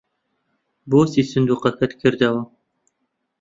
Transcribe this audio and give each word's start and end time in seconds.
بۆچی 0.89 1.21
سندووقەکەت 1.31 1.91
کردەوە؟ 2.01 2.41